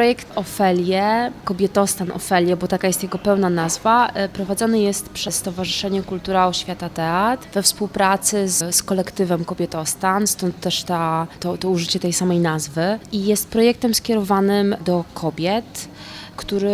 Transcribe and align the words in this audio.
Projekt 0.00 0.38
Ofelie, 0.38 1.32
kobietostan 1.44 2.12
Ofelie, 2.12 2.56
bo 2.56 2.68
taka 2.68 2.86
jest 2.86 3.02
jego 3.02 3.18
pełna 3.18 3.50
nazwa, 3.50 4.08
e, 4.08 4.28
prowadzony 4.28 4.80
jest 4.80 5.08
przez 5.08 5.34
Stowarzyszenie 5.34 6.02
Kultura 6.02 6.46
Oświata 6.46 6.88
Teatr 6.88 7.48
we 7.54 7.62
współpracy 7.62 8.48
z, 8.48 8.74
z 8.74 8.82
kolektywem 8.82 9.44
Kobietostan, 9.44 10.26
stąd 10.26 10.60
też 10.60 10.84
ta, 10.84 11.26
to, 11.40 11.58
to 11.58 11.70
użycie 11.70 12.00
tej 12.00 12.12
samej 12.12 12.38
nazwy. 12.38 12.98
I 13.12 13.26
jest 13.26 13.48
projektem 13.48 13.94
skierowanym 13.94 14.76
do 14.84 15.04
kobiet, 15.14 15.88
który 16.36 16.70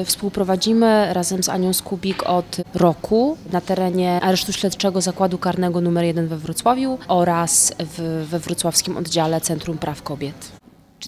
y, 0.00 0.04
współprowadzimy 0.04 1.14
razem 1.14 1.42
z 1.42 1.48
Anią 1.48 1.72
Skubik 1.72 2.22
od 2.22 2.56
roku 2.74 3.36
na 3.52 3.60
terenie 3.60 4.20
Aresztu 4.20 4.52
Śledczego 4.52 5.00
Zakładu 5.00 5.38
Karnego 5.38 5.78
nr 5.78 6.04
1 6.04 6.28
we 6.28 6.36
Wrocławiu 6.36 6.98
oraz 7.08 7.72
w, 7.78 8.26
we 8.30 8.38
wrocławskim 8.38 8.96
oddziale 8.96 9.40
Centrum 9.40 9.78
Praw 9.78 10.02
Kobiet. 10.02 10.63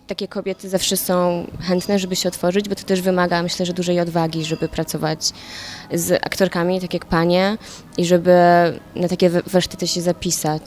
Takie 0.06 0.28
kobiety 0.28 0.68
zawsze 0.68 0.96
są 0.96 1.46
chętne, 1.60 1.98
żeby 1.98 2.16
się 2.16 2.28
otworzyć? 2.28 2.68
Bo 2.68 2.74
to 2.74 2.82
też 2.82 3.00
wymaga, 3.00 3.42
myślę, 3.42 3.66
że 3.66 3.72
dużej 3.72 4.00
odwagi, 4.00 4.44
żeby 4.44 4.68
pracować 4.68 5.32
z 5.92 6.12
aktorkami, 6.12 6.80
tak 6.80 6.94
jak 6.94 7.04
panie, 7.04 7.58
i 7.98 8.04
żeby 8.04 8.32
na 8.96 9.08
takie 9.08 9.30
warsztaty 9.30 9.86
się 9.86 10.00
zapisać. 10.00 10.62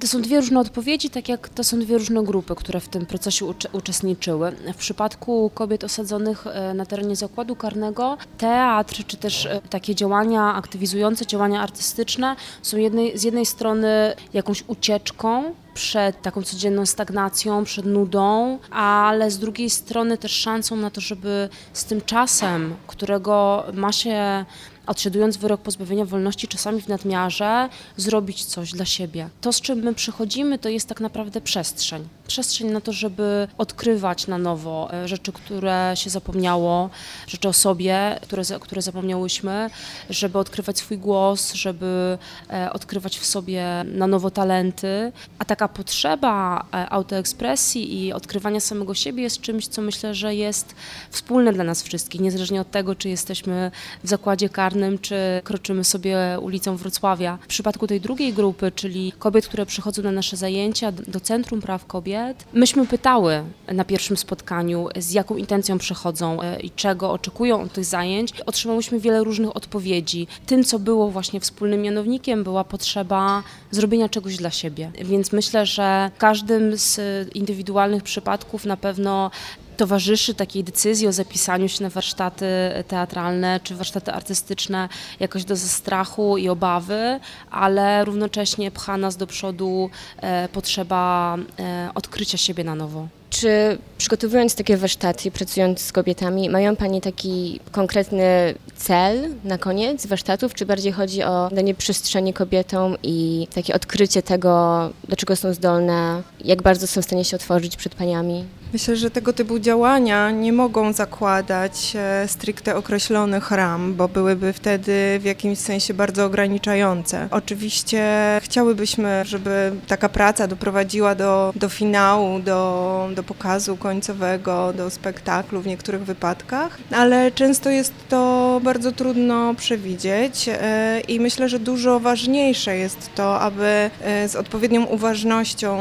To 0.00 0.06
są 0.06 0.22
dwie 0.22 0.36
różne 0.36 0.60
odpowiedzi, 0.60 1.10
tak 1.10 1.28
jak 1.28 1.48
to 1.48 1.64
są 1.64 1.80
dwie 1.80 1.98
różne 1.98 2.22
grupy, 2.22 2.54
które 2.54 2.80
w 2.80 2.88
tym 2.88 3.06
procesie 3.06 3.46
uczestniczyły. 3.72 4.52
W 4.74 4.76
przypadku 4.76 5.50
kobiet 5.54 5.84
osadzonych 5.84 6.46
e, 6.46 6.74
na 6.74 6.86
terenie 6.86 7.16
zakładu 7.16 7.56
karnego, 7.56 8.16
teatr 8.38 9.04
czy 9.06 9.16
też 9.16 9.46
e, 9.46 9.60
takie 9.70 9.94
działania 9.94 10.54
aktywizujące, 10.54 11.26
działania 11.26 11.62
artystyczne 11.62 12.36
są 12.62 12.76
jednej, 12.76 13.18
z 13.18 13.22
jednej 13.22 13.46
strony 13.46 14.14
jakąś 14.32 14.64
ucieczką 14.66 15.54
przed 15.74 16.22
taką 16.22 16.42
codzienną 16.42 16.86
stagnacją, 16.86 17.64
przed 17.64 17.86
nudą, 17.86 18.58
ale 18.70 19.30
z 19.30 19.38
drugiej 19.38 19.70
strony 19.70 20.18
też 20.18 20.32
szansą 20.32 20.76
na 20.76 20.90
to, 20.90 21.00
żeby 21.00 21.48
z 21.72 21.84
tym 21.84 22.00
czasem, 22.00 22.74
którego 22.86 23.64
ma 23.74 23.92
się 23.92 24.44
odsiadując 24.88 25.36
wyrok 25.36 25.60
pozbawienia 25.60 26.04
wolności 26.04 26.48
czasami 26.48 26.82
w 26.82 26.88
nadmiarze, 26.88 27.68
zrobić 27.96 28.44
coś 28.44 28.72
dla 28.72 28.84
siebie. 28.84 29.28
To, 29.40 29.52
z 29.52 29.60
czym 29.60 29.78
my 29.78 29.94
przychodzimy, 29.94 30.58
to 30.58 30.68
jest 30.68 30.88
tak 30.88 31.00
naprawdę 31.00 31.40
przestrzeń. 31.40 32.08
Przestrzeń 32.26 32.70
na 32.70 32.80
to, 32.80 32.92
żeby 32.92 33.48
odkrywać 33.58 34.26
na 34.26 34.38
nowo 34.38 34.88
e, 34.92 35.08
rzeczy, 35.08 35.32
które 35.32 35.92
się 35.94 36.10
zapomniało, 36.10 36.90
rzeczy 37.26 37.48
o 37.48 37.52
sobie, 37.52 38.18
które, 38.22 38.42
które 38.60 38.82
zapomniałyśmy, 38.82 39.70
żeby 40.10 40.38
odkrywać 40.38 40.78
swój 40.78 40.98
głos, 40.98 41.52
żeby 41.52 42.18
e, 42.50 42.72
odkrywać 42.72 43.18
w 43.18 43.26
sobie 43.26 43.64
na 43.84 44.06
nowo 44.06 44.30
talenty. 44.30 45.12
A 45.38 45.44
taka 45.44 45.68
potrzeba 45.68 46.66
e, 46.74 46.88
autoekspresji 46.90 48.04
i 48.04 48.12
odkrywania 48.12 48.60
samego 48.60 48.94
siebie 48.94 49.22
jest 49.22 49.40
czymś, 49.40 49.66
co 49.68 49.82
myślę, 49.82 50.14
że 50.14 50.34
jest 50.34 50.74
wspólne 51.10 51.52
dla 51.52 51.64
nas 51.64 51.82
wszystkich, 51.82 52.20
niezależnie 52.20 52.60
od 52.60 52.70
tego, 52.70 52.94
czy 52.94 53.08
jesteśmy 53.08 53.70
w 54.04 54.08
zakładzie 54.08 54.48
karnym, 54.48 54.77
czy 55.00 55.16
kroczymy 55.44 55.84
sobie 55.84 56.18
ulicą 56.40 56.76
Wrocławia. 56.76 57.38
W 57.42 57.46
przypadku 57.46 57.86
tej 57.86 58.00
drugiej 58.00 58.32
grupy, 58.32 58.72
czyli 58.74 59.12
kobiet, 59.18 59.46
które 59.46 59.66
przychodzą 59.66 60.02
na 60.02 60.12
nasze 60.12 60.36
zajęcia 60.36 60.92
do 60.92 61.20
Centrum 61.20 61.60
Praw 61.60 61.86
Kobiet, 61.86 62.44
myśmy 62.52 62.86
pytały 62.86 63.42
na 63.72 63.84
pierwszym 63.84 64.16
spotkaniu, 64.16 64.88
z 64.96 65.12
jaką 65.12 65.36
intencją 65.36 65.78
przychodzą 65.78 66.42
e, 66.42 66.60
i 66.60 66.70
czego 66.70 67.12
oczekują 67.12 67.62
od 67.62 67.72
tych 67.72 67.84
zajęć. 67.84 68.40
Otrzymałyśmy 68.46 69.00
wiele 69.00 69.24
różnych 69.24 69.56
odpowiedzi. 69.56 70.26
Tym, 70.46 70.64
co 70.64 70.78
było 70.78 71.10
właśnie 71.10 71.40
wspólnym 71.40 71.82
mianownikiem, 71.82 72.44
była 72.44 72.64
potrzeba 72.64 73.42
zrobienia 73.70 74.08
czegoś 74.08 74.36
dla 74.36 74.50
siebie. 74.50 74.90
Więc 75.04 75.32
myślę, 75.32 75.66
że 75.66 76.10
w 76.14 76.18
każdym 76.18 76.76
z 76.76 77.00
indywidualnych 77.34 78.02
przypadków 78.02 78.64
na 78.64 78.76
pewno 78.76 79.30
towarzyszy 79.78 80.34
takiej 80.34 80.64
decyzji 80.64 81.08
o 81.08 81.12
zapisaniu 81.12 81.68
się 81.68 81.82
na 81.82 81.90
warsztaty 81.90 82.46
teatralne 82.88 83.60
czy 83.62 83.74
warsztaty 83.74 84.12
artystyczne 84.12 84.88
jakoś 85.20 85.44
do 85.44 85.56
zastrachu 85.56 86.38
i 86.38 86.48
obawy, 86.48 87.20
ale 87.50 88.04
równocześnie 88.04 88.70
pcha 88.70 88.96
nas 88.96 89.16
do 89.16 89.26
przodu 89.26 89.90
e, 90.20 90.48
potrzeba 90.48 91.36
e, 91.58 91.90
odkrycia 91.94 92.38
siebie 92.38 92.64
na 92.64 92.74
nowo. 92.74 93.08
Czy 93.30 93.78
przygotowując 93.98 94.54
takie 94.54 94.76
warsztaty, 94.76 95.30
pracując 95.30 95.80
z 95.80 95.92
kobietami, 95.92 96.50
mają 96.50 96.76
Pani 96.76 97.00
taki 97.00 97.60
konkretny 97.72 98.54
cel 98.76 99.34
na 99.44 99.58
koniec 99.58 100.06
warsztatów, 100.06 100.54
czy 100.54 100.66
bardziej 100.66 100.92
chodzi 100.92 101.22
o 101.22 101.48
danie 101.52 101.74
przestrzeni 101.74 102.32
kobietom 102.32 102.96
i 103.02 103.48
takie 103.54 103.74
odkrycie 103.74 104.22
tego, 104.22 104.90
do 105.08 105.16
czego 105.16 105.36
są 105.36 105.54
zdolne, 105.54 106.22
jak 106.44 106.62
bardzo 106.62 106.86
są 106.86 107.02
w 107.02 107.04
stanie 107.04 107.24
się 107.24 107.36
otworzyć 107.36 107.76
przed 107.76 107.94
Paniami? 107.94 108.44
Myślę, 108.72 108.96
że 108.96 109.10
tego 109.10 109.32
typu 109.32 109.58
działania 109.58 110.30
nie 110.30 110.52
mogą 110.52 110.92
zakładać 110.92 111.92
e, 111.96 112.28
stricte 112.28 112.76
określonych 112.76 113.50
ram, 113.50 113.94
bo 113.94 114.08
byłyby 114.08 114.52
wtedy 114.52 115.18
w 115.20 115.24
jakimś 115.24 115.58
sensie 115.58 115.94
bardzo 115.94 116.24
ograniczające. 116.24 117.28
Oczywiście 117.30 118.04
chciałybyśmy, 118.42 119.22
żeby 119.24 119.72
taka 119.86 120.08
praca 120.08 120.46
doprowadziła 120.46 121.14
do, 121.14 121.52
do 121.56 121.68
finału, 121.68 122.38
do, 122.38 123.08
do 123.14 123.22
pokazu 123.22 123.76
końcowego, 123.76 124.72
do 124.72 124.90
spektaklu 124.90 125.60
w 125.60 125.66
niektórych 125.66 126.04
wypadkach, 126.04 126.78
ale 126.90 127.32
często 127.32 127.70
jest 127.70 127.92
to 128.08 128.60
bardzo 128.64 128.92
trudno 128.92 129.54
przewidzieć 129.54 130.48
e, 130.48 131.00
i 131.00 131.20
myślę, 131.20 131.48
że 131.48 131.58
dużo 131.58 132.00
ważniejsze 132.00 132.76
jest 132.76 133.10
to, 133.14 133.40
aby 133.40 133.90
e, 134.02 134.28
z 134.28 134.36
odpowiednią 134.36 134.84
uważnością 134.84 135.78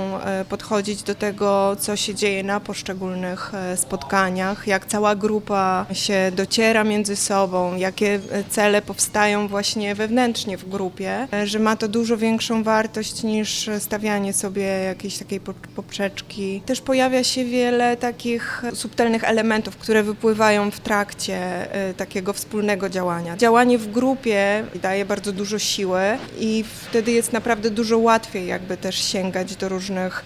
podchodzić 0.50 1.04
do 1.04 1.16
tego, 1.16 1.76
co 1.80 1.96
się 1.96 2.16
dzieje 2.16 2.44
na 2.44 2.60
początku 2.60 2.77
poszczególnych 2.78 3.54
e, 3.54 3.78
spotkaniach, 3.78 4.68
jak 4.68 4.86
cała 4.86 5.16
grupa 5.16 5.86
się 5.94 6.32
dociera 6.36 6.84
między 6.84 7.16
sobą, 7.16 7.76
jakie 7.76 8.20
e, 8.32 8.44
cele 8.50 8.82
powstają 8.82 9.48
właśnie 9.48 9.96
wewnętrznie 9.96 10.58
w 10.58 10.70
grupie, 10.70 11.28
e, 11.34 11.48
że 11.48 11.60
ma 11.60 11.76
to 11.76 11.88
dużo 11.88 12.18
większą 12.18 12.64
wartość 12.64 13.24
niż 13.24 13.70
stawianie 13.80 14.34
sobie 14.34 14.64
jakiejś 14.64 15.18
takiej 15.18 15.40
poprzeczki. 15.76 16.62
Też 16.66 16.82
pojawia 16.82 17.24
się 17.24 17.46
wiele 17.46 17.98
takich 17.98 18.64
subtelnych 18.74 19.24
elementów, 19.24 19.78
które 19.78 20.04
wypływają 20.04 20.72
w 20.72 20.80
trakcie 20.80 21.68
takiego 21.98 22.34
wspólnego 22.34 22.90
działania. 22.90 23.38
Działanie 23.38 23.78
w 23.78 23.92
grupie 23.92 24.64
daje 24.82 25.06
bardzo 25.06 25.32
dużo 25.32 25.60
siły 25.60 26.02
i 26.40 26.64
wtedy 26.90 27.12
jest 27.12 27.34
naprawdę 27.34 27.70
dużo 27.70 27.98
łatwiej 27.98 28.48
jakby 28.48 28.78
też 28.78 29.04
sięgać 29.04 29.56
do 29.56 29.70
różnych 29.70 30.26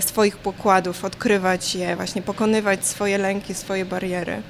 swoich 0.00 0.36
pokładów, 0.36 1.04
odkrywać 1.04 1.77
je, 1.78 1.96
właśnie 1.96 2.22
pokonywać 2.22 2.86
swoje 2.86 3.18
lęki, 3.18 3.54
swoje 3.54 3.84
bariery. 3.84 4.42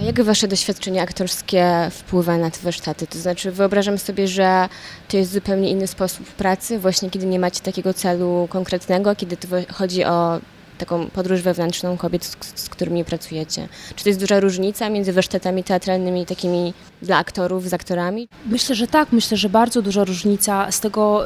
A 0.00 0.04
jak 0.04 0.22
wasze 0.22 0.48
doświadczenie 0.48 1.02
aktorskie 1.02 1.90
wpływa 1.90 2.38
na 2.38 2.50
te 2.50 2.60
warsztaty? 2.60 3.06
To 3.06 3.18
znaczy 3.18 3.50
wyobrażam 3.50 3.98
sobie, 3.98 4.28
że 4.28 4.68
to 5.08 5.16
jest 5.16 5.32
zupełnie 5.32 5.70
inny 5.70 5.86
sposób 5.86 6.26
pracy, 6.26 6.78
właśnie 6.78 7.10
kiedy 7.10 7.26
nie 7.26 7.38
macie 7.38 7.60
takiego 7.60 7.94
celu 7.94 8.48
konkretnego, 8.50 9.16
kiedy 9.16 9.36
to 9.36 9.48
chodzi 9.72 10.04
o 10.04 10.40
taką 10.78 11.06
podróż 11.06 11.40
wewnętrzną 11.40 11.96
kobiet, 11.96 12.24
z, 12.24 12.36
z, 12.54 12.68
którymi 12.68 13.04
pracujecie. 13.04 13.68
Czy 13.96 14.04
to 14.04 14.10
jest 14.10 14.20
duża 14.20 14.40
różnica 14.40 14.90
między 14.90 15.12
warsztatami 15.12 15.64
teatralnymi 15.64 16.26
takimi 16.26 16.74
dla 17.02 17.16
aktorów, 17.16 17.68
z 17.68 17.74
aktorami? 17.74 18.28
Myślę, 18.46 18.74
że 18.74 18.86
tak. 18.86 19.12
Myślę, 19.12 19.36
że 19.36 19.48
bardzo 19.48 19.82
duża 19.82 20.04
różnica 20.04 20.72
z 20.72 20.80
tego 20.80 21.24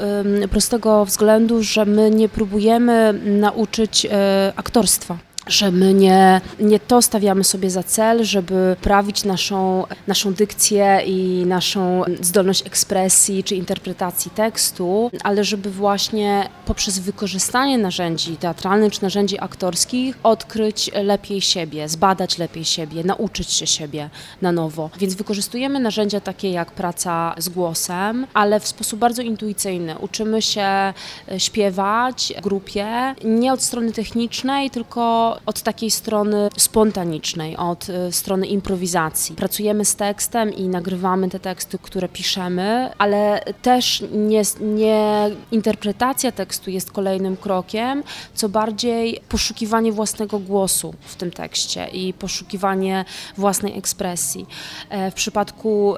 prostego 0.51 1.05
względu, 1.05 1.63
że 1.63 1.85
my 1.85 2.11
nie 2.11 2.29
próbujemy 2.29 3.21
nauczyć 3.25 4.05
y, 4.05 4.09
aktorstwa 4.57 5.28
że 5.49 5.71
my 5.71 5.95
nie, 5.95 6.41
nie 6.61 6.81
to 6.81 7.03
stawiamy 7.03 7.45
sobie 7.45 7.71
za 7.71 7.83
cel, 7.83 8.25
żeby 8.25 8.77
prawić 8.81 9.25
naszą, 9.25 9.85
naszą 10.07 10.35
dykcję 10.35 11.01
i 11.07 11.47
naszą 11.47 12.03
zdolność 12.21 12.67
ekspresji 12.67 13.45
czy 13.45 13.55
interpretacji 13.57 14.31
tekstu, 14.31 15.11
ale 15.25 15.45
żeby 15.45 15.71
właśnie 15.71 16.49
poprzez 16.67 16.99
wykorzystanie 16.99 17.79
narzędzi 17.79 18.37
teatralnych 18.37 18.93
czy 18.93 19.03
narzędzi 19.03 19.41
aktorskich 19.41 20.19
odkryć 20.23 20.91
lepiej 20.95 21.41
siebie, 21.41 21.89
zbadać 21.89 22.39
lepiej 22.39 22.65
siebie, 22.65 23.05
nauczyć 23.05 23.53
się 23.53 23.67
siebie 23.67 24.11
na 24.43 24.53
nowo. 24.53 24.91
Więc 24.99 25.15
wykorzystujemy 25.15 25.81
narzędzia 25.81 26.21
takie 26.21 26.51
jak 26.51 26.73
praca 26.73 27.35
z 27.39 27.49
głosem, 27.49 28.27
ale 28.35 28.61
w 28.61 28.67
sposób 28.67 28.99
bardzo 28.99 29.23
intuicyjny. 29.23 29.99
Uczymy 29.99 30.43
się 30.43 30.62
e, 30.62 30.94
śpiewać 31.41 32.33
w 32.39 32.41
grupie, 32.41 33.15
nie 33.25 33.53
od 33.53 33.62
strony 33.62 33.93
technicznej, 33.93 34.71
tylko 34.71 35.38
od 35.46 35.62
takiej 35.62 35.90
strony 35.90 36.49
spontanicznej, 36.56 37.56
od 37.56 37.88
y, 37.88 38.12
strony 38.12 38.46
improwizacji. 38.46 39.37
Pracujemy 39.37 39.85
z 39.85 39.96
tekstem 39.96 40.52
i 40.52 40.69
nagrywamy 40.69 41.29
te 41.29 41.40
teksty, 41.40 41.79
które 41.79 42.08
piszemy, 42.08 42.90
ale 42.99 43.40
też 43.62 44.05
nie, 44.12 44.43
nie 44.61 45.31
interpretacja 45.50 46.32
tekstu 46.32 46.70
jest 46.70 46.93
kolejnym 46.93 47.37
krokiem, 47.37 48.02
co 48.35 48.49
bardziej 48.49 49.20
poszukiwanie 49.29 49.93
własnego 49.93 50.38
głosu 50.38 50.94
w 51.00 51.17
tym 51.17 51.31
tekście 51.31 51.88
i 51.88 52.12
poszukiwanie 52.12 53.05
własnej 53.37 53.79
ekspresji. 53.79 54.46
E, 54.88 55.11
w 55.11 55.14
przypadku 55.14 55.94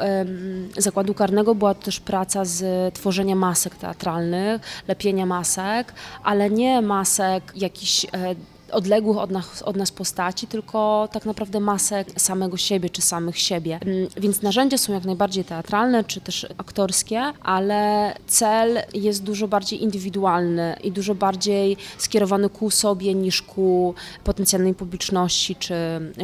zakładu 0.77 1.15
karnego 1.15 1.55
była 1.55 1.75
to 1.75 1.83
też 1.83 2.01
praca 2.01 2.45
z 2.45 2.95
tworzenia 2.95 3.35
masek 3.35 3.75
teatralnych, 3.75 4.63
lepienia 4.89 5.27
masek, 5.27 5.95
ale 6.23 6.51
nie 6.51 6.83
masek 6.83 7.53
jakichś 7.57 8.05
e, 8.05 8.35
odległych 8.73 9.19
od 9.19 9.31
nas, 9.31 9.63
od 9.63 9.77
nas 9.77 9.91
postaci, 9.91 10.47
tylko 10.47 11.09
tak 11.13 11.25
naprawdę 11.25 11.61
masę 11.61 12.05
samego 12.17 12.57
siebie 12.57 12.91
czy 12.91 13.03
samych 13.03 13.39
siebie. 13.39 13.79
Mm, 13.83 14.09
więc 14.17 14.43
narzędzia 14.43 14.79
są 14.79 14.93
jak 14.93 15.05
najbardziej 15.05 15.45
teatralne 15.45 16.05
czy 16.05 16.21
też 16.21 16.47
aktorskie, 16.59 17.23
ale 17.43 18.13
cel 18.27 18.79
jest 18.95 19.23
dużo 19.23 19.49
bardziej 19.49 19.83
indywidualny 19.83 20.77
i 20.85 20.93
dużo 20.93 21.15
bardziej 21.15 21.77
skierowany 21.99 22.49
ku 22.49 22.71
sobie 22.71 23.15
niż 23.15 23.43
ku 23.43 23.95
potencjalnej 24.25 24.75
publiczności 24.75 25.57
czy, 25.57 25.75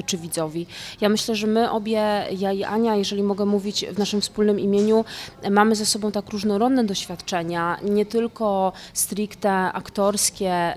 czy 0.07 0.19
widzowi. 0.19 0.67
Ja 1.01 1.09
myślę, 1.09 1.35
że 1.35 1.47
my 1.47 1.71
obie, 1.71 2.27
ja 2.39 2.53
i 2.53 2.65
Ania, 2.65 2.97
jeżeli 2.97 3.23
mogę 3.23 3.45
mówić 3.45 3.87
w 3.87 3.99
naszym 3.99 4.21
wspólnym 4.21 4.61
imieniu, 4.61 5.05
mamy 5.51 5.77
ze 5.77 5.87
sobą 5.87 6.13
tak 6.13 6.31
różnorodne 6.31 6.85
doświadczenia, 6.85 7.79
nie 7.83 8.07
tylko 8.07 8.73
stricte 8.93 9.51
aktorskie 9.51 10.75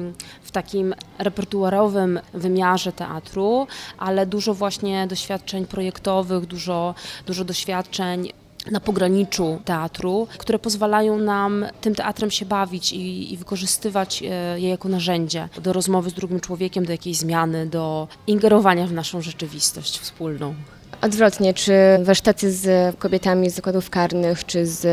w 0.50 0.52
takim 0.52 0.96
repertuarowym 1.20 2.20
wymiarze 2.34 2.92
teatru, 2.92 3.68
ale 3.98 4.26
dużo 4.26 4.54
właśnie 4.54 5.08
doświadczeń 5.08 5.66
projektowych, 5.66 6.46
dużo, 6.46 6.96
dużo 7.26 7.46
doświadczeń 7.46 8.30
na 8.72 8.80
pograniczu 8.80 9.60
teatru, 9.66 10.28
które 10.38 10.60
pozwalają 10.60 11.18
nam 11.18 11.66
tym 11.82 11.96
teatrem 11.96 12.32
się 12.32 12.46
bawić 12.46 12.94
i, 12.94 13.34
i, 13.34 13.38
wykorzystywać 13.38 14.24
e, 14.24 14.26
je 14.60 14.70
jako 14.70 14.90
narzędzie 14.90 15.50
do 15.62 15.74
rozmowy 15.74 16.10
z 16.10 16.14
drugim 16.14 16.40
człowiekiem, 16.40 16.86
do 16.86 16.92
jakiejś 16.92 17.18
zmiany, 17.18 17.68
do 17.68 18.08
ingerowania 18.28 18.88
w 18.88 18.92
naszą 18.92 19.22
rzeczywistość 19.22 20.00
wspólną. 20.00 20.56
Odwrotnie, 21.02 21.54
czy 21.54 21.74
warsztaty 22.04 22.52
z 22.52 22.96
kobietami 22.96 23.50
z 23.50 23.56
zakładów 23.56 23.90
karnych, 23.90 24.46
czy 24.46 24.66
z 24.66 24.88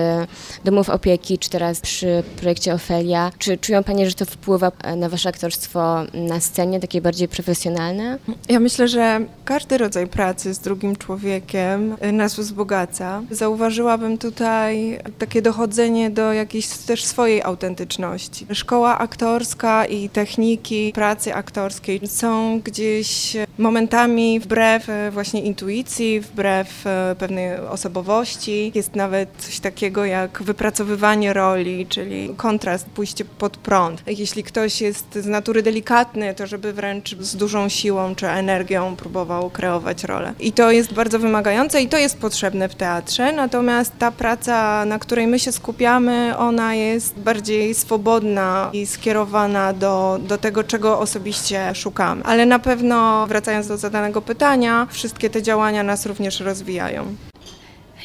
domów 0.65 0.91
opieki, 0.91 1.39
czy 1.39 1.51
teraz 1.51 1.81
przy 1.81 2.23
projekcie 2.37 2.75
Ofelia, 2.75 3.33
czy 3.39 3.59
czują 3.59 3.85
Panie, 3.85 4.09
że 4.09 4.15
to 4.15 4.25
wpływa 4.25 4.73
na 4.97 5.09
Wasze 5.09 5.29
aktorstwo 5.29 5.97
na 6.15 6.41
scenie, 6.41 6.81
takie 6.81 7.01
bardziej 7.01 7.29
profesjonalne? 7.29 8.19
Ja 8.49 8.61
myślę, 8.61 8.89
że 8.89 9.21
każdy 9.45 9.79
rodzaj 9.79 10.07
pracy 10.07 10.55
z 10.55 10.59
drugim 10.59 10.97
człowiekiem 10.97 11.97
nas 12.13 12.37
wzbogaca. 12.37 13.23
Zauważyłabym 13.31 14.19
tutaj 14.19 14.99
takie 15.19 15.43
dochodzenie 15.43 16.11
do 16.11 16.33
jakiejś 16.33 16.69
też 16.69 17.05
swojej 17.05 17.43
autentyczności. 17.43 18.47
Szkoła 18.53 18.99
aktorska 18.99 19.87
i 19.87 20.09
techniki 20.09 20.93
pracy 20.95 21.35
aktorskiej 21.35 22.01
są 22.07 22.61
gdzieś 22.61 23.37
momentami 23.59 24.41
wbrew 24.41 24.87
właśnie 25.11 25.43
intuicji, 25.43 26.21
wbrew 26.21 26.87
e, 26.87 27.15
pewnej 27.19 27.57
osobowości. 27.59 28.73
Jest 28.75 28.97
nawet 28.97 29.29
coś 29.39 29.61
takiego 29.61 30.05
jak 30.05 30.43
wypracowywanie 30.43 31.33
roli, 31.33 31.87
czyli 31.89 32.35
kontrast, 32.37 32.87
pójście 32.87 33.25
pod 33.25 33.57
prąd. 33.57 34.03
Jeśli 34.07 34.43
ktoś 34.43 34.81
jest 34.81 35.15
z 35.15 35.27
natury 35.27 35.63
delikatny, 35.63 36.35
to 36.35 36.47
żeby 36.47 36.73
wręcz 36.73 37.17
z 37.17 37.37
dużą 37.37 37.69
siłą 37.69 38.15
czy 38.15 38.29
energią 38.29 38.97
próbował 38.97 39.51
kreować 39.51 40.05
rolę. 40.05 40.33
I 40.41 40.53
to 40.53 40.71
jest 40.71 40.95
bardzo 40.95 41.19
wymagające 41.19 41.83
i 41.83 41.89
to 41.89 41.99
jest 41.99 42.19
potrzebne 42.19 42.69
w 42.69 42.75
teatrze, 42.75 43.33
natomiast 43.33 43.93
ta 43.99 44.11
praca, 44.11 44.85
na 44.85 44.99
której 44.99 45.27
my 45.27 45.39
się 45.39 45.53
skupiamy, 45.53 46.35
ona 46.39 46.75
jest 46.75 47.19
bardziej 47.19 47.75
swobodna 47.75 48.71
i 48.73 48.87
skierowana 48.87 49.73
do, 49.73 50.19
do 50.29 50.39
tego, 50.39 50.65
czego 50.65 50.99
osobiście 50.99 51.75
szukamy. 51.75 52.23
Ale 52.25 52.47
na 52.47 52.59
pewno, 52.59 53.27
wracając 53.27 53.46
do 53.69 53.77
zadanego 53.77 54.23
pytania, 54.23 54.87
wszystkie 54.91 55.31
te 55.31 55.43
działania 55.43 55.83
nas 55.83 56.07
również 56.07 56.41
rozwijają. 56.41 57.15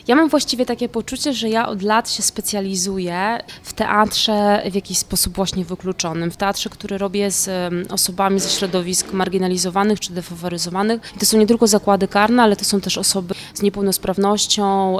Ja 0.07 0.15
mam 0.15 0.29
właściwie 0.29 0.65
takie 0.65 0.89
poczucie, 0.89 1.33
że 1.33 1.49
ja 1.49 1.67
od 1.67 1.81
lat 1.81 2.11
się 2.11 2.23
specjalizuję 2.23 3.39
w 3.63 3.73
teatrze 3.73 4.63
w 4.71 4.75
jakiś 4.75 4.97
sposób 4.97 5.35
właśnie 5.35 5.65
wykluczonym. 5.65 6.31
W 6.31 6.37
teatrze, 6.37 6.69
który 6.69 6.97
robię 6.97 7.31
z 7.31 7.73
osobami 7.91 8.39
ze 8.39 8.49
środowisk 8.49 9.13
marginalizowanych 9.13 9.99
czy 9.99 10.13
defaworyzowanych. 10.13 11.01
I 11.15 11.19
to 11.19 11.25
są 11.25 11.37
nie 11.37 11.47
tylko 11.47 11.67
zakłady 11.67 12.07
karne, 12.07 12.43
ale 12.43 12.55
to 12.55 12.65
są 12.65 12.81
też 12.81 12.97
osoby 12.97 13.35
z 13.53 13.61
niepełnosprawnością, 13.61 14.97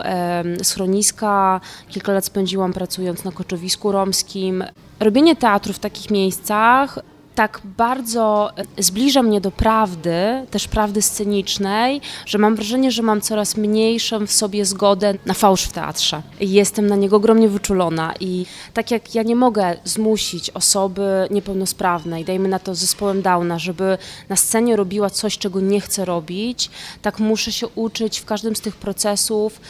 schroniska. 0.63 1.61
Kilka 1.89 2.11
lat 2.11 2.25
spędziłam 2.25 2.73
pracując 2.73 3.23
na 3.23 3.31
koczowisku 3.31 3.91
romskim. 3.91 4.63
Robienie 4.99 5.35
teatru 5.35 5.73
w 5.73 5.79
takich 5.79 6.11
miejscach 6.11 6.99
tak 7.36 7.62
bardzo 7.63 8.51
zbliża 8.78 9.24
mnie 9.24 9.42
do 9.42 9.51
prawdy, 9.51 10.16
też 10.51 10.68
prawdy 10.68 11.01
scenicznej, 11.01 12.01
że 12.25 12.38
mam 12.38 12.56
wrażenie, 12.56 12.92
że 12.92 13.01
mam 13.01 13.22
coraz 13.22 13.57
mniejszą 13.57 14.28
w 14.28 14.31
sobie 14.31 14.66
zgodę 14.66 15.13
na 15.25 15.33
fałsz 15.33 15.63
w 15.63 15.72
teatrze. 15.72 16.22
Jestem 16.39 16.88
na 16.88 16.95
niego 16.95 17.16
ogromnie 17.16 17.50
wyczulona 17.50 18.13
i 18.19 18.45
tak 18.74 18.92
jak 18.92 19.16
ja 19.16 19.24
nie 19.24 19.36
mogę 19.36 19.78
zmusić 19.83 20.50
osoby 20.50 21.28
niepełnosprawnej, 21.31 22.25
dajmy 22.25 22.50
na 22.50 22.60
to 22.60 22.75
zespołem 22.75 23.22
Downa, 23.22 23.60
żeby 23.60 23.98
na 24.30 24.36
scenie 24.36 24.75
robiła 24.75 25.10
coś, 25.10 25.38
czego 25.38 25.60
nie 25.60 25.81
chce 25.81 26.06
robić, 26.06 26.69
tak 27.01 27.19
muszę 27.19 27.51
się 27.51 27.68
uczyć 27.68 28.19
w 28.19 28.25
każdym 28.25 28.56
z 28.56 28.62
tych 28.62 28.75
procesów 28.75 29.62